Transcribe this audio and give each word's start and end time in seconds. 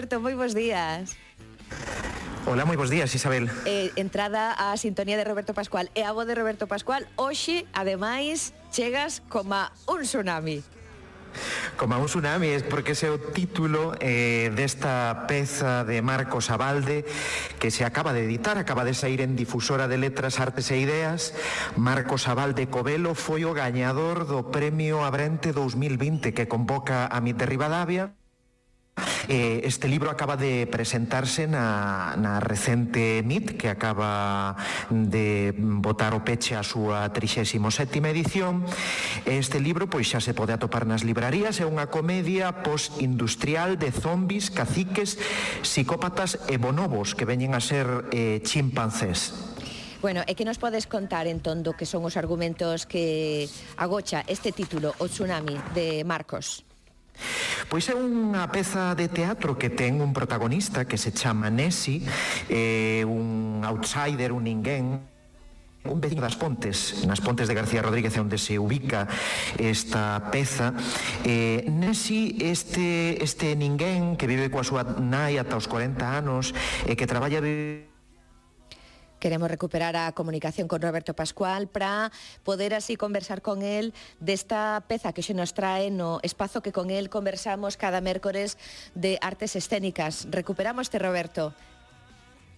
Alberto, 0.00 0.16
moi 0.16 0.32
bons 0.32 0.56
días. 0.56 1.12
Hola, 2.48 2.64
moi 2.64 2.72
bons 2.72 2.88
días, 2.88 3.12
Isabel. 3.12 3.52
Eh, 3.68 3.92
entrada 4.00 4.56
á 4.56 4.72
sintonía 4.80 5.20
de 5.20 5.28
Roberto 5.28 5.52
Pascual 5.52 5.92
e 5.92 6.08
a 6.08 6.16
voz 6.16 6.24
de 6.24 6.32
Roberto 6.32 6.64
Pascual. 6.64 7.04
Hoxe, 7.20 7.68
ademais, 7.76 8.56
chegas 8.72 9.20
coma 9.28 9.76
un 9.84 10.00
tsunami. 10.08 10.64
Como 11.76 12.00
un 12.00 12.08
tsunami, 12.08 12.48
é 12.48 12.64
porque 12.64 12.96
ese 12.96 13.06
é 13.08 13.10
o 13.12 13.20
título 13.20 13.92
eh, 14.00 14.48
desta 14.56 15.28
peza 15.28 15.84
de 15.84 16.00
Marcos 16.00 16.48
Abalde 16.48 17.04
que 17.60 17.68
se 17.68 17.84
acaba 17.84 18.16
de 18.16 18.24
editar, 18.24 18.56
acaba 18.56 18.88
de 18.88 18.96
sair 18.96 19.20
en 19.20 19.36
Difusora 19.36 19.84
de 19.84 20.00
Letras, 20.00 20.40
Artes 20.40 20.72
e 20.72 20.80
Ideas. 20.80 21.36
Marcos 21.76 22.24
Abalde 22.24 22.72
Covelo 22.72 23.12
foi 23.12 23.44
o 23.44 23.52
gañador 23.52 24.24
do 24.24 24.48
Premio 24.48 25.04
Abrente 25.04 25.52
2020 25.52 26.32
que 26.32 26.48
convoca 26.48 27.04
a 27.04 27.20
Mit 27.20 27.36
de 27.36 27.44
Rivadavia 27.44 28.16
Eh, 29.30 29.62
este 29.62 29.86
libro 29.86 30.10
acaba 30.10 30.34
de 30.34 30.66
presentarse 30.66 31.46
na, 31.46 32.18
na 32.18 32.42
recente 32.42 33.22
MIT, 33.22 33.54
que 33.54 33.70
acaba 33.70 34.58
de 34.90 35.54
botar 35.54 36.18
o 36.18 36.26
peche 36.26 36.58
a 36.58 36.66
súa 36.66 37.06
37ª 37.14 38.10
edición. 38.10 38.66
Este 39.30 39.62
libro 39.62 39.86
pois 39.86 40.10
xa 40.10 40.18
se 40.18 40.34
pode 40.34 40.50
atopar 40.50 40.82
nas 40.82 41.06
librarías, 41.06 41.62
é 41.62 41.66
unha 41.70 41.86
comedia 41.86 42.66
postindustrial 42.66 43.78
de 43.78 43.94
zombis, 43.94 44.50
caciques, 44.50 45.14
psicópatas 45.62 46.42
e 46.50 46.58
bonobos 46.58 47.14
que 47.14 47.22
veñen 47.22 47.54
a 47.54 47.62
ser 47.62 48.10
eh, 48.10 48.42
chimpancés. 48.42 49.30
Bueno, 50.02 50.26
e 50.26 50.34
que 50.34 50.42
nos 50.42 50.58
podes 50.58 50.90
contar 50.90 51.30
entón 51.30 51.62
do 51.62 51.78
que 51.78 51.86
son 51.86 52.02
os 52.02 52.18
argumentos 52.18 52.82
que 52.82 53.46
agocha 53.78 54.26
este 54.26 54.50
título, 54.50 54.90
O 54.98 55.06
tsunami 55.06 55.54
de 55.70 56.02
Marcos? 56.02 56.66
Pois 57.68 57.84
é 57.90 57.94
unha 57.98 58.48
peza 58.48 58.94
de 58.96 59.10
teatro 59.10 59.58
que 59.60 59.68
ten 59.68 60.00
un 60.00 60.14
protagonista 60.16 60.88
que 60.88 60.96
se 60.96 61.12
chama 61.12 61.50
Nessie, 61.50 62.06
eh, 62.48 63.04
un 63.04 63.60
outsider, 63.66 64.32
un 64.32 64.46
ninguén, 64.46 65.10
un 65.84 66.00
veciño 66.00 66.20
das 66.20 66.36
Pontes, 66.36 67.04
nas 67.08 67.20
Pontes 67.24 67.48
de 67.48 67.56
García 67.56 67.80
Rodríguez 67.80 68.12
onde 68.20 68.36
se 68.36 68.60
ubica 68.60 69.08
esta 69.56 70.30
peza. 70.30 70.76
Eh, 71.24 71.64
Nesi 71.68 72.36
este, 72.40 73.22
este 73.24 73.56
ninguén 73.56 74.16
que 74.16 74.28
vive 74.28 74.52
coa 74.52 74.64
súa 74.64 74.84
nai 74.84 75.40
ata 75.40 75.56
os 75.56 75.68
40 75.68 76.04
anos 76.04 76.52
e 76.84 76.92
eh, 76.92 76.94
que 76.96 77.08
traballa 77.08 77.40
Queremos 79.20 79.50
recuperar 79.50 79.96
a 79.96 80.12
comunicación 80.12 80.66
con 80.66 80.80
Roberto 80.80 81.14
Pascual 81.14 81.68
para 81.68 82.10
poder 82.42 82.72
así 82.72 82.96
conversar 82.96 83.42
con 83.42 83.60
él 83.62 83.92
desta 84.18 84.82
peza 84.88 85.12
que 85.12 85.20
xe 85.22 85.36
nos 85.36 85.52
trae 85.52 85.92
no 85.92 86.24
espazo 86.24 86.64
que 86.64 86.72
con 86.72 86.88
él 86.88 87.12
conversamos 87.12 87.76
cada 87.76 88.00
mércores 88.00 88.56
de 88.96 89.20
artes 89.20 89.54
escénicas. 89.56 90.26
Recuperamos 90.32 90.88
te, 90.88 90.98
Roberto. 90.98 91.52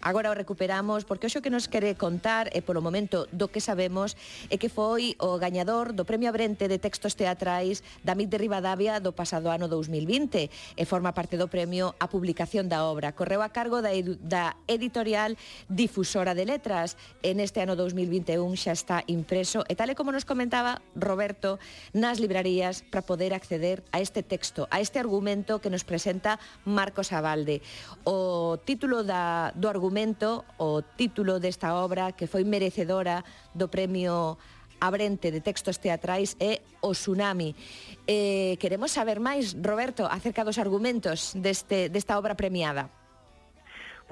Agora 0.02 0.34
o 0.34 0.34
recuperamos 0.34 1.06
porque 1.06 1.30
hoxe 1.30 1.38
o 1.38 1.44
que 1.46 1.54
nos 1.54 1.70
quere 1.70 1.94
contar 1.94 2.50
e 2.50 2.58
polo 2.58 2.82
momento 2.82 3.30
do 3.30 3.46
que 3.46 3.62
sabemos 3.62 4.18
é 4.50 4.58
que 4.58 4.66
foi 4.66 5.14
o 5.22 5.38
gañador 5.38 5.94
do 5.94 6.02
Premio 6.02 6.26
Abrente 6.26 6.66
de 6.66 6.82
Textos 6.82 7.14
Teatrais 7.14 7.86
da 8.02 8.18
MIT 8.18 8.34
de 8.34 8.42
Rivadavia 8.42 8.98
do 8.98 9.14
pasado 9.14 9.46
ano 9.54 9.70
2020 9.70 10.50
e 10.74 10.82
forma 10.90 11.14
parte 11.14 11.38
do 11.38 11.46
premio 11.46 11.94
a 12.02 12.10
publicación 12.10 12.66
da 12.66 12.82
obra. 12.82 13.14
Correu 13.14 13.46
a 13.46 13.54
cargo 13.54 13.78
da, 13.78 13.94
da 14.18 14.58
editorial 14.66 15.38
Difusora 15.70 16.34
de 16.34 16.50
Letras. 16.50 16.98
En 17.22 17.38
este 17.38 17.62
ano 17.62 17.78
2021 17.78 18.42
xa 18.58 18.74
está 18.74 19.06
impreso 19.06 19.62
e 19.70 19.78
tal 19.78 19.86
e 19.86 19.94
como 19.94 20.10
nos 20.10 20.26
comentaba 20.26 20.82
Roberto 20.98 21.62
nas 21.94 22.18
librarías 22.18 22.82
para 22.82 23.06
poder 23.06 23.38
acceder 23.38 23.86
a 23.94 24.02
este 24.02 24.26
texto, 24.26 24.66
a 24.74 24.82
este 24.82 24.98
argumento 24.98 25.62
que 25.62 25.70
nos 25.70 25.86
presenta 25.86 26.42
Marcos 26.66 27.14
Abalde. 27.14 27.62
O 28.02 28.58
título 28.66 29.06
da, 29.06 29.54
do 29.54 29.70
argumento 29.70 29.91
argumento, 29.92 30.48
o 30.56 30.80
título 30.96 31.36
desta 31.36 31.76
obra 31.76 32.16
que 32.16 32.24
foi 32.24 32.48
merecedora 32.48 33.20
do 33.52 33.68
premio 33.68 34.40
Abrente 34.80 35.28
de 35.28 35.44
Textos 35.44 35.76
Teatrais 35.76 36.32
é 36.40 36.64
O 36.80 36.96
Tsunami. 36.96 37.52
Eh, 38.08 38.56
queremos 38.56 38.88
saber 38.88 39.20
máis, 39.20 39.52
Roberto, 39.52 40.08
acerca 40.08 40.48
dos 40.48 40.56
argumentos 40.56 41.36
deste, 41.36 41.92
desta 41.92 42.16
obra 42.16 42.32
premiada. 42.32 43.01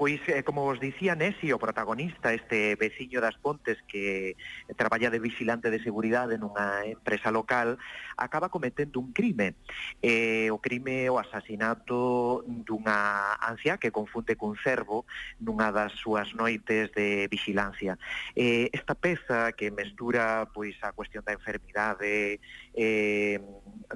Pois, 0.01 0.19
eh, 0.29 0.41
como 0.41 0.63
vos 0.63 0.79
dicía 0.79 1.13
Nesi, 1.13 1.53
o 1.53 1.61
protagonista, 1.61 2.33
este 2.33 2.73
veciño 2.73 3.21
das 3.21 3.37
Pontes 3.37 3.77
que 3.85 4.33
traballa 4.73 5.13
de 5.13 5.21
vigilante 5.21 5.69
de 5.69 5.77
seguridade 5.77 6.41
nunha 6.41 6.89
empresa 6.89 7.29
local, 7.29 7.77
acaba 8.17 8.49
cometendo 8.49 8.97
un 8.97 9.13
crime. 9.13 9.53
Eh, 10.01 10.49
o 10.49 10.57
crime 10.57 11.05
o 11.13 11.21
asasinato 11.21 12.41
dunha 12.65 13.37
ancia 13.45 13.77
que 13.77 13.93
confunde 13.93 14.33
cun 14.33 14.57
cervo 14.57 15.05
nunha 15.37 15.69
das 15.69 15.93
súas 15.93 16.33
noites 16.33 16.89
de 16.97 17.29
vigilancia. 17.29 18.01
Eh, 18.33 18.73
esta 18.73 18.97
peza 18.97 19.53
que 19.53 19.69
mestura 19.69 20.49
pois 20.49 20.81
a 20.81 20.97
cuestión 20.97 21.21
da 21.21 21.37
enfermidade, 21.37 22.41
eh, 22.73 23.37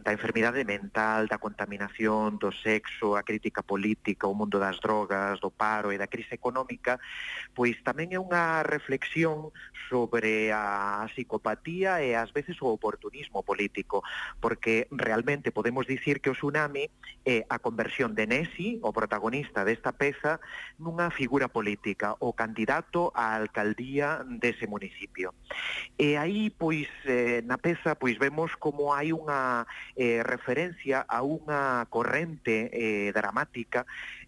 da 0.06 0.14
enfermidade 0.14 0.62
mental, 0.70 1.26
da 1.26 1.42
contaminación, 1.42 2.38
do 2.38 2.54
sexo, 2.54 3.18
a 3.18 3.26
crítica 3.26 3.66
política, 3.66 4.30
o 4.30 4.38
mundo 4.38 4.62
das 4.62 4.78
drogas, 4.78 5.42
do 5.42 5.50
paro, 5.50 5.95
e 5.96 5.98
da 5.98 6.12
crise 6.12 6.36
económica, 6.36 7.00
pois 7.56 7.80
tamén 7.82 8.12
é 8.12 8.20
unha 8.20 8.62
reflexión 8.68 9.56
sobre 9.88 10.52
a 10.52 11.08
psicopatía 11.16 12.04
e 12.04 12.14
ás 12.14 12.36
veces 12.36 12.60
o 12.60 12.70
oportunismo 12.70 13.42
político, 13.42 14.04
porque 14.44 14.88
realmente 14.92 15.56
podemos 15.56 15.88
dicir 15.88 16.20
que 16.20 16.30
o 16.30 16.38
tsunami 16.38 16.92
é 17.24 17.48
a 17.50 17.58
conversión 17.58 18.14
de 18.14 18.28
Nessi, 18.28 18.78
o 18.84 18.92
protagonista 18.92 19.64
desta 19.64 19.96
peza, 19.96 20.44
nunha 20.78 21.10
figura 21.10 21.48
política, 21.48 22.14
o 22.20 22.36
candidato 22.36 23.16
á 23.16 23.40
alcaldía 23.40 24.22
dese 24.28 24.68
municipio. 24.68 25.34
E 25.98 26.18
aí, 26.20 26.52
pois, 26.52 26.90
eh, 27.06 27.42
na 27.46 27.58
peza, 27.58 27.96
pois 27.96 28.20
vemos 28.20 28.54
como 28.60 28.92
hai 28.92 29.16
unha 29.16 29.64
eh, 29.96 30.22
referencia 30.26 31.06
a 31.08 31.24
unha 31.24 31.88
corrente 31.88 32.70
eh, 32.74 33.10
dramática 33.14 33.86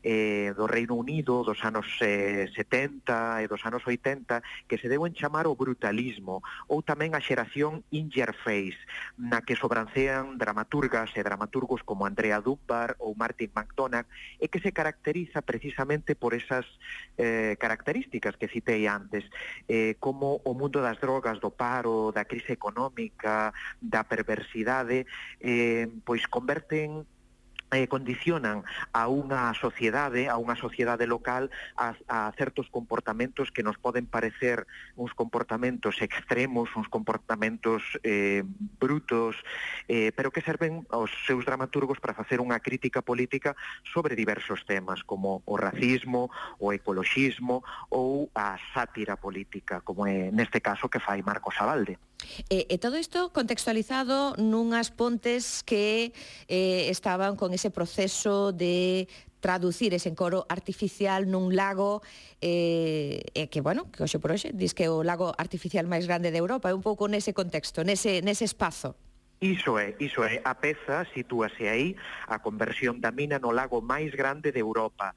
eh, 0.07 0.56
do 0.56 0.72
Reino 0.72 0.95
Unido 0.95 1.44
dos 1.44 1.59
anos 1.68 2.00
eh, 2.00 2.47
70 2.56 3.44
e 3.44 3.45
dos 3.51 3.59
anos 3.68 3.84
80 3.84 4.40
que 4.63 4.79
se 4.79 4.88
deben 4.88 5.12
chamar 5.12 5.51
o 5.51 5.59
brutalismo 5.59 6.40
ou 6.72 6.79
tamén 6.79 7.12
a 7.12 7.19
xeración 7.19 7.84
in 7.91 8.07
your 8.07 8.31
face 8.31 8.79
na 9.19 9.44
que 9.44 9.59
sobrancean 9.59 10.40
dramaturgas 10.40 11.12
e 11.19 11.22
dramaturgos 11.28 11.84
como 11.84 12.07
Andrea 12.07 12.40
Dunbar 12.40 12.96
ou 13.03 13.19
Martin 13.19 13.51
McDonagh 13.51 14.07
e 14.40 14.47
que 14.47 14.63
se 14.63 14.72
caracteriza 14.72 15.44
precisamente 15.44 16.16
por 16.16 16.31
esas 16.31 16.63
eh, 17.19 17.59
características 17.59 18.40
que 18.40 18.47
citei 18.47 18.88
antes 18.88 19.28
eh, 19.67 20.00
como 20.00 20.40
o 20.47 20.56
mundo 20.56 20.79
das 20.79 21.03
drogas, 21.03 21.44
do 21.44 21.51
paro, 21.51 22.16
da 22.16 22.23
crise 22.23 22.56
económica, 22.56 23.51
da 23.84 24.07
perversidade 24.07 25.03
eh, 25.44 25.91
pois 26.07 26.23
converten 26.31 27.03
eh, 27.72 27.88
condicionan 27.88 28.63
a 28.95 29.11
unha 29.11 29.51
sociedade, 29.57 30.31
a 30.31 30.39
unha 30.39 30.55
sociedade 30.55 31.03
local 31.03 31.51
a, 31.75 31.95
a 32.07 32.31
certos 32.39 32.72
comportamentos 32.72 33.51
que 33.51 33.63
nos 33.63 33.75
poden 33.75 34.07
parecer 34.07 34.63
uns 34.95 35.11
comportamentos 35.11 36.00
extremos, 36.00 36.72
uns 36.75 36.88
comportamentos 36.88 37.83
eh, 38.03 38.44
brutos, 38.79 39.35
eh, 39.91 40.11
pero 40.16 40.31
que 40.31 40.41
serven 40.41 40.88
aos 40.89 41.11
seus 41.28 41.44
dramaturgos 41.44 42.00
para 42.00 42.16
facer 42.16 42.39
unha 42.39 42.59
crítica 42.63 43.03
política 43.03 43.55
sobre 43.84 44.16
diversos 44.16 44.63
temas, 44.63 45.03
como 45.03 45.44
o 45.44 45.55
racismo, 45.59 46.31
o 46.59 46.72
ecoloxismo 46.72 47.63
ou 47.91 48.31
a 48.31 48.55
sátira 48.72 49.19
política, 49.19 49.84
como 49.84 50.07
é 50.07 50.31
neste 50.31 50.63
caso 50.63 50.88
que 50.88 51.03
fai 51.03 51.19
Marcos 51.19 51.59
Abalde. 51.59 51.99
E, 52.50 52.66
e 52.69 52.75
todo 52.81 52.97
isto 52.97 53.29
contextualizado 53.29 54.34
nunhas 54.41 54.90
pontes 54.90 55.61
que 55.61 56.14
eh, 56.49 56.90
estaban 56.90 57.37
con 57.37 57.53
ese 57.53 57.69
proceso 57.69 58.52
de 58.52 59.08
traducir 59.40 59.93
ese 59.93 60.09
encoro 60.09 60.46
artificial 60.49 61.29
nun 61.29 61.53
lago 61.53 62.02
eh, 62.41 63.22
eh, 63.37 63.47
que, 63.53 63.61
bueno, 63.61 63.90
que 63.93 64.02
hoxe 64.02 64.17
por 64.17 64.34
hoxe 64.34 64.49
diz 64.53 64.73
que 64.73 64.85
é 64.85 64.91
o 64.91 65.05
lago 65.05 65.29
artificial 65.37 65.85
máis 65.85 66.09
grande 66.09 66.34
de 66.34 66.41
Europa, 66.41 66.73
é 66.73 66.75
un 66.75 66.81
pouco 66.81 67.05
nese 67.05 67.37
contexto, 67.37 67.85
nese, 67.85 68.25
nese 68.25 68.49
espazo. 68.49 68.97
Iso 69.37 69.78
é, 69.78 69.93
iso 70.02 70.25
é, 70.25 70.41
a 70.41 70.58
peza 70.58 71.05
sitúase 71.14 71.69
aí 71.69 71.93
a 72.25 72.41
conversión 72.41 72.97
da 72.97 73.14
mina 73.14 73.37
no 73.37 73.53
lago 73.53 73.85
máis 73.85 74.09
grande 74.17 74.49
de 74.49 74.58
Europa. 74.58 75.14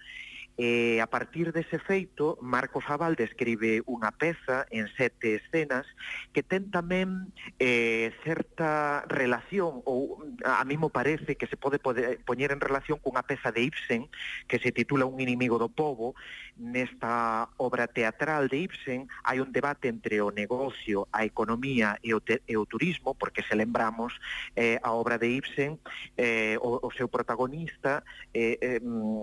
E 0.59 1.01
a 1.01 1.09
partir 1.09 1.53
dese 1.53 1.79
feito, 1.79 2.37
Marcos 2.43 2.85
Aval 2.89 3.17
describe 3.17 3.81
unha 3.89 4.13
peza 4.13 4.69
en 4.69 4.93
sete 4.93 5.41
escenas 5.41 5.89
que 6.37 6.45
ten 6.45 6.69
tamén 6.69 7.33
eh, 7.57 8.13
certa 8.21 9.03
relación, 9.09 9.81
ou 9.89 10.21
a 10.45 10.61
mí 10.69 10.77
me 10.77 10.93
parece 10.93 11.41
que 11.41 11.49
se 11.49 11.57
pode 11.57 11.81
poder, 11.81 12.21
poñer 12.29 12.53
en 12.53 12.61
relación 12.61 13.01
cunha 13.01 13.25
peza 13.25 13.49
de 13.55 13.65
Ibsen 13.65 14.13
que 14.51 14.61
se 14.61 14.69
titula 14.69 15.09
Un 15.09 15.21
inimigo 15.21 15.57
do 15.57 15.73
povo. 15.73 16.13
Nesta 16.61 17.49
obra 17.57 17.89
teatral 17.89 18.53
de 18.53 18.69
Ibsen 18.69 19.09
hai 19.25 19.41
un 19.41 19.49
debate 19.49 19.89
entre 19.89 20.21
o 20.21 20.29
negocio, 20.29 21.09
a 21.09 21.25
economía 21.25 21.97
e 22.05 22.13
o, 22.13 22.21
te, 22.21 22.45
e 22.45 22.61
o 22.61 22.69
turismo, 22.69 23.17
porque 23.17 23.41
se 23.41 23.57
lembramos 23.57 24.13
eh, 24.61 24.77
a 24.85 24.93
obra 24.93 25.17
de 25.17 25.41
Ibsen, 25.41 25.81
eh, 26.21 26.61
o, 26.61 26.85
o 26.85 26.91
seu 26.93 27.09
protagonista 27.09 28.05
eh, 28.37 28.61
eh, 28.61 28.81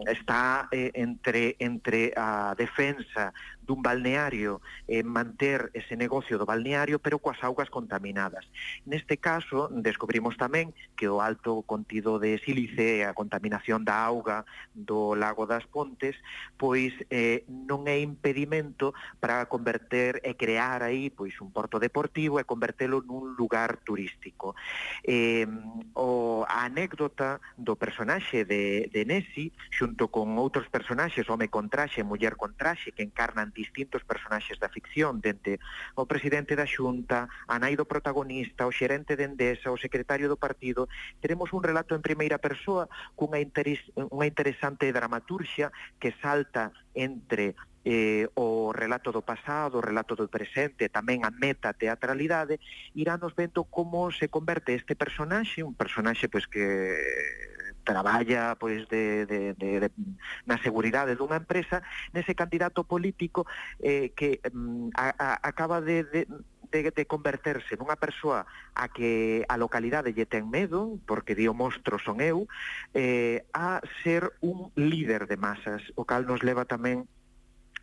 está 0.10 0.66
eh, 0.74 0.90
en 0.98 1.17
entre, 1.18 1.56
entre 1.60 2.14
a 2.16 2.54
defensa 2.58 3.34
dun 3.68 3.84
balneario 3.84 4.64
eh, 4.88 5.04
manter 5.04 5.70
ese 5.76 6.00
negocio 6.00 6.40
do 6.40 6.48
balneario 6.48 7.04
pero 7.04 7.20
coas 7.20 7.44
augas 7.44 7.68
contaminadas. 7.68 8.48
Neste 8.88 9.20
caso, 9.20 9.68
descubrimos 9.68 10.40
tamén 10.40 10.72
que 10.96 11.12
o 11.12 11.20
alto 11.20 11.68
contido 11.68 12.18
de 12.18 12.40
sílice 12.40 13.04
e 13.04 13.06
a 13.06 13.12
contaminación 13.12 13.84
da 13.84 14.00
auga 14.08 14.48
do 14.72 15.14
lago 15.20 15.44
das 15.44 15.68
Pontes 15.68 16.16
pois 16.56 16.96
eh, 17.12 17.44
non 17.48 17.84
é 17.92 18.00
impedimento 18.00 18.96
para 19.20 19.46
converter 19.52 20.24
e 20.24 20.40
crear 20.40 20.82
aí 20.82 21.12
pois 21.12 21.36
un 21.44 21.52
porto 21.52 21.78
deportivo 21.84 22.40
e 22.40 22.48
convertelo 22.48 23.04
nun 23.04 23.36
lugar 23.36 23.84
turístico. 23.84 24.56
Eh, 25.04 25.44
o, 25.94 26.48
a 26.48 26.64
anécdota 26.64 27.44
do 27.60 27.76
personaxe 27.76 28.48
de, 28.48 28.88
de 28.88 29.04
Nessi 29.04 29.52
xunto 29.70 30.08
con 30.08 30.38
outros 30.38 30.70
personaxes, 30.72 31.28
home 31.28 31.50
con 31.50 31.68
traxe, 31.68 32.06
muller 32.06 32.38
con 32.38 32.56
traxe, 32.56 32.94
que 32.94 33.04
encarnan 33.04 33.52
distintos 33.58 34.06
personaxes 34.06 34.62
da 34.62 34.70
ficción, 34.70 35.18
dende 35.18 35.58
o 35.98 36.06
presidente 36.06 36.54
da 36.54 36.70
Xunta, 36.70 37.26
a 37.50 37.56
nai 37.58 37.74
do 37.74 37.90
protagonista, 37.90 38.70
o 38.70 38.72
xerente 38.72 39.18
de 39.18 39.26
Endesa, 39.26 39.74
o 39.74 39.82
secretario 39.82 40.30
do 40.30 40.38
partido, 40.38 40.86
teremos 41.18 41.50
un 41.58 41.66
relato 41.66 41.98
en 41.98 42.06
primeira 42.06 42.38
persoa 42.38 42.86
cunha 43.18 43.42
interes, 43.42 43.82
unha 43.98 44.30
interesante 44.30 44.94
dramaturxia 44.94 45.74
que 45.98 46.14
salta 46.22 46.70
entre 46.94 47.58
eh, 47.88 48.28
o 48.36 48.76
relato 48.76 49.16
do 49.16 49.24
pasado, 49.24 49.80
o 49.80 49.86
relato 49.86 50.12
do 50.12 50.28
presente, 50.28 50.92
tamén 50.92 51.24
a 51.24 51.32
meta 51.32 51.72
teatralidade, 51.72 52.60
irános 52.92 53.32
vendo 53.32 53.64
como 53.64 54.12
se 54.12 54.28
converte 54.28 54.76
este 54.76 54.92
personaxe, 54.92 55.64
un 55.64 55.72
personaxe 55.72 56.28
pois 56.28 56.52
que 56.52 56.68
traballa 57.98 58.54
pois 58.56 58.86
de, 58.88 59.26
de, 59.26 59.54
de, 59.58 59.70
de 59.82 59.90
na 60.46 60.62
seguridade 60.62 61.18
dunha 61.18 61.42
empresa, 61.42 61.82
nese 62.14 62.38
candidato 62.38 62.86
político 62.86 63.50
eh, 63.82 64.14
que 64.14 64.38
mm, 64.54 64.94
a, 64.94 65.08
a, 65.18 65.30
acaba 65.42 65.82
de, 65.82 66.06
de 66.06 66.22
de, 66.72 66.92
de 66.92 67.06
converterse 67.08 67.80
nunha 67.80 67.96
persoa 67.96 68.46
a 68.76 68.86
que 68.92 69.48
a 69.48 69.56
localidade 69.56 70.12
lle 70.12 70.28
ten 70.28 70.46
medo, 70.52 71.00
porque 71.08 71.36
dio 71.36 71.56
monstro 71.56 71.96
son 71.98 72.20
eu, 72.20 72.46
eh, 72.94 73.48
a 73.56 73.80
ser 74.04 74.36
un 74.44 74.70
líder 74.76 75.32
de 75.32 75.40
masas, 75.40 75.82
o 75.96 76.04
cal 76.04 76.28
nos 76.28 76.44
leva 76.44 76.68
tamén 76.68 77.08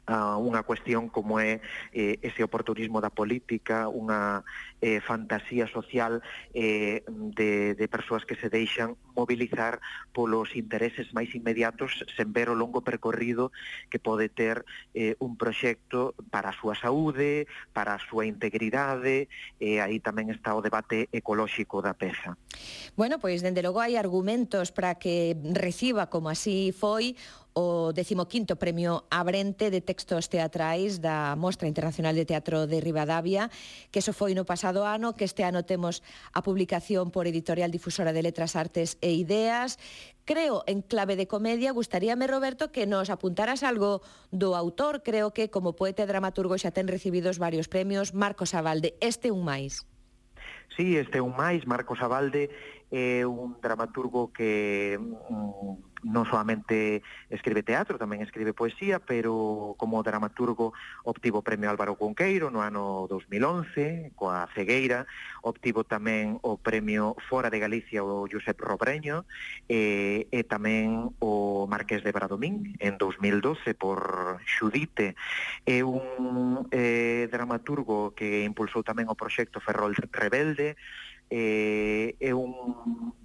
a 0.07 0.37
unha 0.37 0.61
cuestión 0.69 1.09
como 1.09 1.41
é 1.41 1.65
eh, 1.97 2.21
ese 2.21 2.45
oportunismo 2.45 3.01
da 3.01 3.09
política, 3.09 3.89
unha 3.89 4.45
eh, 4.85 5.01
fantasía 5.01 5.65
social 5.65 6.21
eh, 6.53 7.01
de, 7.09 7.73
de 7.73 7.87
persoas 7.89 8.29
que 8.29 8.37
se 8.37 8.53
deixan 8.53 9.01
mobilizar 9.17 9.81
polos 10.13 10.53
intereses 10.53 11.09
máis 11.17 11.33
inmediatos 11.33 12.05
sen 12.13 12.37
ver 12.37 12.53
o 12.53 12.59
longo 12.59 12.85
percorrido 12.85 13.49
que 13.89 13.97
pode 13.97 14.29
ter 14.29 14.69
eh, 14.93 15.17
un 15.25 15.41
proxecto 15.41 16.13
para 16.29 16.53
a 16.53 16.57
súa 16.57 16.77
saúde, 16.77 17.49
para 17.73 17.97
a 17.97 18.03
súa 18.03 18.29
integridade, 18.29 19.33
e 19.57 19.81
eh, 19.81 19.85
aí 19.85 20.05
tamén 20.05 20.29
está 20.29 20.53
o 20.53 20.61
debate 20.61 21.09
ecolóxico 21.17 21.81
da 21.81 21.97
peza. 21.97 22.37
Bueno, 22.93 23.17
pois 23.17 23.41
dende 23.41 23.65
logo 23.65 23.81
hai 23.81 23.97
argumentos 23.97 24.69
para 24.69 25.01
que 25.01 25.33
reciba 25.57 26.13
como 26.13 26.29
así 26.29 26.77
foi 26.77 27.17
o 27.55 27.95
15º 27.95 28.59
Premio 28.59 29.07
Abrente 29.11 29.71
de 29.71 29.81
Textos 29.81 30.27
Teatrais 30.29 30.99
da 30.99 31.39
Mostra 31.39 31.71
Internacional 31.71 32.15
de 32.19 32.27
Teatro 32.27 32.67
de 32.67 32.83
Rivadavia, 32.83 33.49
que 33.95 34.03
eso 34.03 34.11
foi 34.11 34.35
no 34.35 34.43
pasado 34.43 34.83
ano, 34.83 35.15
que 35.15 35.23
este 35.23 35.47
ano 35.47 35.63
temos 35.63 36.03
a 36.35 36.43
publicación 36.43 37.15
por 37.15 37.31
Editorial 37.31 37.71
Difusora 37.71 38.11
de 38.11 38.27
Letras, 38.27 38.59
Artes 38.59 38.99
e 38.99 39.15
Ideas. 39.15 39.79
Creo, 40.27 40.67
en 40.67 40.83
clave 40.83 41.15
de 41.15 41.31
comedia, 41.31 41.71
gustaríame, 41.71 42.27
Roberto, 42.27 42.75
que 42.75 42.91
nos 42.91 43.07
apuntaras 43.07 43.63
algo 43.63 44.03
do 44.35 44.59
autor. 44.59 45.07
Creo 45.07 45.31
que 45.31 45.47
como 45.47 45.79
poeta 45.79 46.03
e 46.03 46.11
dramaturgo 46.11 46.59
xa 46.59 46.75
ten 46.75 46.91
recibidos 46.91 47.39
varios 47.39 47.71
premios. 47.71 48.19
Marcos 48.19 48.51
Abalde, 48.59 48.99
este 48.99 49.31
un 49.31 49.47
máis. 49.47 49.87
Sí, 50.75 50.99
este 50.99 51.23
un 51.23 51.39
máis. 51.39 51.63
Marcos 51.71 52.03
Abalde 52.03 52.51
é 52.91 53.23
eh, 53.23 53.25
un 53.25 53.55
dramaturgo 53.63 54.35
que 54.35 54.99
mm, 54.99 55.94
non 56.05 56.29
solamente 56.29 57.03
escribe 57.33 57.65
teatro, 57.65 57.97
tamén 57.97 58.21
escribe 58.21 58.53
poesía, 58.53 59.01
pero 59.01 59.75
como 59.81 60.05
dramaturgo 60.05 60.77
obtivo 61.03 61.41
o 61.41 61.47
premio 61.47 61.73
Álvaro 61.73 61.97
Conqueiro 61.97 62.53
no 62.53 62.61
ano 62.61 63.09
2011, 63.09 64.13
coa 64.15 64.47
Cegueira, 64.53 65.09
obtivo 65.43 65.83
tamén 65.85 66.39
o 66.45 66.61
premio 66.61 67.17
Fora 67.27 67.49
de 67.49 67.59
Galicia 67.59 68.05
o 68.05 68.29
Josep 68.29 68.61
Robreño, 68.61 69.25
e, 69.67 70.29
e 70.29 70.41
tamén 70.45 71.17
o 71.19 71.65
Marqués 71.65 72.05
de 72.05 72.13
Bradomín 72.13 72.77
en 72.79 73.01
2012 73.01 73.75
por 73.75 74.39
Xudite. 74.45 75.17
É 75.65 75.81
un 75.81 76.69
eh, 76.71 77.27
dramaturgo 77.33 78.13
que 78.13 78.45
impulsou 78.45 78.85
tamén 78.85 79.09
o 79.09 79.17
proxecto 79.17 79.59
Ferrol 79.65 79.97
Rebelde, 80.13 80.77
eh, 81.35 82.15
é 82.21 82.31
un, 82.31 82.55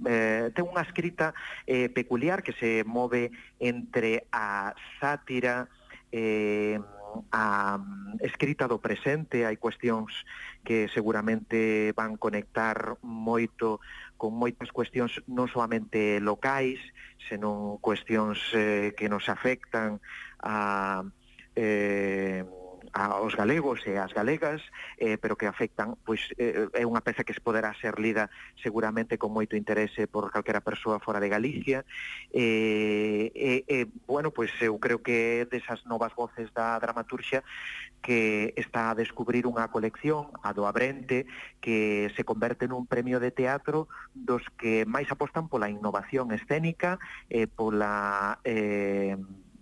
eh, 0.01 0.49
ten 0.57 0.65
unha 0.65 0.81
escrita 0.81 1.37
eh, 1.69 1.93
peculiar 1.93 2.41
que 2.41 2.57
se 2.57 2.81
move 2.81 3.29
entre 3.61 4.25
a 4.33 4.73
sátira 4.97 5.69
eh, 6.09 6.81
a 7.29 7.77
mm, 7.77 8.25
escrita 8.25 8.65
do 8.65 8.81
presente, 8.81 9.45
hai 9.45 9.61
cuestións 9.61 10.25
que 10.65 10.89
seguramente 10.89 11.93
van 11.93 12.17
conectar 12.17 12.97
moito 13.05 13.77
con 14.17 14.33
moitas 14.33 14.73
cuestións 14.73 15.21
non 15.29 15.45
solamente 15.45 16.17
locais, 16.17 16.81
senón 17.29 17.77
cuestións 17.77 18.41
eh, 18.57 18.97
que 18.97 19.05
nos 19.05 19.29
afectan 19.29 20.01
a 20.41 21.05
eh, 21.53 22.41
aos 22.93 23.35
galegos 23.35 23.85
e 23.87 23.97
ás 23.97 24.13
galegas, 24.13 24.61
eh, 24.97 25.17
pero 25.17 25.37
que 25.37 25.47
afectan, 25.47 25.95
pois 26.03 26.31
eh, 26.37 26.67
é 26.73 26.83
unha 26.85 27.01
peza 27.01 27.23
que 27.23 27.35
se 27.35 27.43
poderá 27.43 27.73
ser 27.77 27.97
lida 28.01 28.29
seguramente 28.59 29.17
con 29.17 29.33
moito 29.33 29.55
interese 29.55 30.07
por 30.07 30.29
calquera 30.33 30.63
persoa 30.63 30.99
fora 30.99 31.21
de 31.21 31.29
Galicia. 31.29 31.85
Eh, 32.33 33.31
e, 33.33 33.63
eh, 33.63 33.63
eh, 33.67 33.83
eh, 33.83 33.85
bueno, 34.07 34.31
pois 34.31 34.51
eu 34.61 34.77
creo 34.79 35.01
que 35.01 35.47
desas 35.49 35.85
novas 35.85 36.13
voces 36.15 36.51
da 36.53 36.77
dramaturxia 36.79 37.43
que 38.01 38.53
está 38.55 38.91
a 38.91 38.95
descubrir 38.95 39.43
unha 39.43 39.67
colección, 39.67 40.31
a 40.39 40.55
do 40.55 40.63
Abrente, 40.63 41.27
que 41.59 42.07
se 42.15 42.23
converte 42.23 42.65
nun 42.67 42.87
premio 42.87 43.19
de 43.19 43.31
teatro 43.35 43.91
dos 44.15 44.43
que 44.55 44.87
máis 44.87 45.11
apostan 45.11 45.51
pola 45.51 45.67
innovación 45.67 46.31
escénica, 46.31 46.97
eh, 47.27 47.47
pola... 47.47 48.39
Eh, 48.43 49.19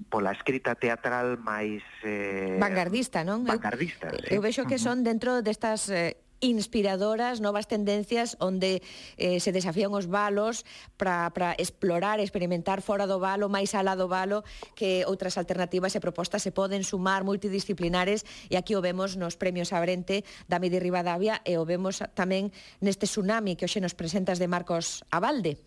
pola 0.10 0.32
escrita 0.32 0.78
teatral 0.78 1.42
máis... 1.42 1.84
Eh, 2.06 2.58
vanguardista, 2.62 3.26
non? 3.26 3.44
Vanguardista, 3.44 4.14
eu, 4.14 4.22
sí. 4.22 4.32
eu 4.38 4.42
vexo 4.42 4.64
que 4.70 4.78
son 4.78 5.02
dentro 5.02 5.42
destas 5.42 5.90
eh, 5.90 6.16
inspiradoras, 6.40 7.42
novas 7.42 7.68
tendencias 7.68 8.38
onde 8.40 8.82
eh, 9.18 9.40
se 9.40 9.52
desafían 9.52 9.94
os 9.94 10.06
valos 10.06 10.66
para 10.98 11.56
explorar, 11.58 12.20
experimentar 12.20 12.82
fora 12.82 13.10
do 13.10 13.18
valo, 13.18 13.50
máis 13.50 13.74
alá 13.74 13.98
do 13.98 14.06
valo, 14.06 14.46
que 14.78 15.02
outras 15.10 15.38
alternativas 15.42 15.98
e 15.98 16.04
propostas 16.04 16.46
se 16.46 16.54
poden 16.54 16.86
sumar 16.86 17.26
multidisciplinares 17.26 18.26
e 18.54 18.56
aquí 18.56 18.78
o 18.78 18.84
vemos 18.86 19.18
nos 19.18 19.34
premios 19.34 19.74
Abrente 19.74 20.22
da 20.46 20.62
Midi 20.62 20.78
Rivadavia 20.78 21.42
e 21.42 21.58
o 21.58 21.66
vemos 21.66 22.06
tamén 22.14 22.54
neste 22.86 23.10
tsunami 23.10 23.58
que 23.58 23.66
hoxe 23.66 23.82
nos 23.82 23.98
presentas 23.98 24.38
de 24.38 24.46
Marcos 24.46 25.02
Abalde. 25.10 25.58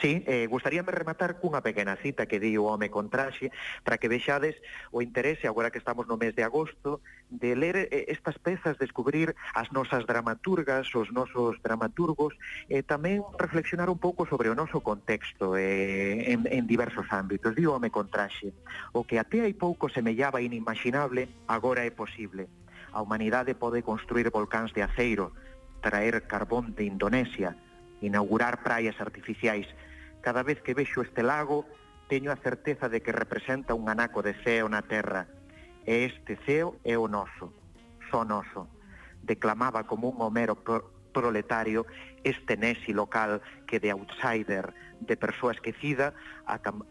Sí, 0.00 0.22
eh, 0.26 0.46
gustaríame 0.46 0.92
rematar 0.92 1.40
cunha 1.40 1.62
pequena 1.62 1.96
cita 1.96 2.26
que 2.26 2.38
di 2.38 2.56
o 2.56 2.70
home 2.70 2.90
con 2.90 3.10
traxe 3.10 3.50
para 3.82 3.98
que 3.98 4.08
vexades 4.08 4.56
o 4.90 5.02
interese 5.02 5.46
agora 5.46 5.70
que 5.70 5.78
estamos 5.78 6.06
no 6.06 6.16
mes 6.16 6.34
de 6.34 6.44
agosto 6.44 7.00
de 7.30 7.56
ler 7.56 7.76
eh, 7.76 8.06
estas 8.08 8.38
pezas, 8.38 8.78
descubrir 8.78 9.34
as 9.54 9.72
nosas 9.72 10.06
dramaturgas, 10.06 10.94
os 10.94 11.12
nosos 11.12 11.60
dramaturgos 11.62 12.34
e 12.68 12.80
eh, 12.80 12.82
tamén 12.82 13.22
reflexionar 13.36 13.90
un 13.90 13.98
pouco 14.00 14.24
sobre 14.26 14.48
o 14.48 14.56
noso 14.56 14.80
contexto 14.80 15.58
eh, 15.58 16.32
en, 16.32 16.46
en 16.48 16.64
diversos 16.66 17.06
ámbitos. 17.10 17.54
Di 17.54 17.66
o 17.66 17.74
home 17.74 17.90
con 17.90 18.08
traxe, 18.08 18.54
o 18.94 19.04
que 19.04 19.18
até 19.18 19.44
hai 19.44 19.54
pouco 19.54 19.90
semellaba 19.90 20.40
inimaginable, 20.40 21.28
agora 21.46 21.84
é 21.84 21.92
posible. 21.92 22.48
A 22.92 23.02
humanidade 23.04 23.54
pode 23.54 23.84
construir 23.84 24.30
volcáns 24.32 24.72
de 24.72 24.82
aceiro, 24.82 25.32
traer 25.80 26.26
carbón 26.26 26.74
de 26.74 26.84
Indonesia, 26.84 27.54
inaugurar 28.00 28.62
praias 28.62 29.00
artificiais. 29.00 29.66
Cada 30.20 30.42
vez 30.42 30.60
que 30.62 30.74
vexo 30.74 31.02
este 31.02 31.22
lago, 31.22 31.66
teño 32.08 32.32
a 32.32 32.36
certeza 32.36 32.88
de 32.88 33.02
que 33.02 33.12
representa 33.12 33.74
un 33.74 33.88
anaco 33.88 34.22
de 34.22 34.34
ceo 34.42 34.68
na 34.68 34.82
terra. 34.82 35.28
E 35.86 36.04
este 36.04 36.36
ceo 36.44 36.76
é 36.84 36.96
o 36.98 37.08
noso, 37.08 37.52
só 38.10 38.24
noso. 38.24 38.68
Declamaba 39.22 39.84
como 39.84 40.08
un 40.08 40.20
homero 40.20 40.56
pro 40.56 40.96
proletario 41.12 41.86
este 42.22 42.56
nesi 42.56 42.92
local 42.92 43.40
que 43.66 43.80
de 43.80 43.90
outsider, 43.90 44.74
de 45.00 45.16
persoa 45.16 45.52
esquecida, 45.52 46.14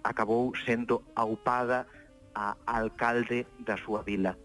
acabou 0.04 0.52
sendo 0.66 1.06
aupada 1.16 1.88
a 2.34 2.58
alcalde 2.66 3.46
da 3.60 3.78
súa 3.78 4.02
vila. 4.04 4.38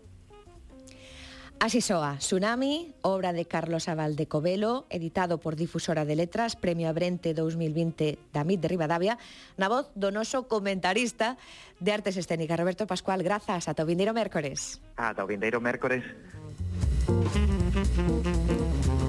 Así 1.63 1.79
soa, 1.81 2.19
Tsunami, 2.19 2.91
obra 3.03 3.33
de 3.33 3.45
Carlos 3.47 3.87
Aval 3.87 4.17
de 4.17 4.27
Covelo, 4.27 4.85
editado 4.91 5.39
por 5.39 5.55
Difusora 5.55 6.05
de 6.05 6.17
Letras, 6.17 6.57
Premio 6.57 6.89
Abrente 6.89 7.35
2020 7.35 8.19
David 8.35 8.59
de 8.59 8.67
Rivadavia, 8.67 9.15
na 9.55 9.71
voz 9.71 9.87
do 9.95 10.11
noso 10.11 10.51
comentarista 10.51 11.39
de 11.79 11.95
Artes 11.95 12.19
Escénicas, 12.19 12.59
Roberto 12.59 12.83
Pascual. 12.91 13.23
Grazas, 13.23 13.71
ata 13.71 13.79
o 13.79 13.87
vindeiro 13.87 14.11
mércores. 14.11 14.83
Ata 14.99 15.23
o 15.23 15.31
vindeiro 15.31 15.63
mércores. 15.63 16.03